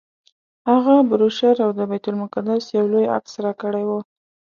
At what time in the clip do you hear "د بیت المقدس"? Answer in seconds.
1.77-2.63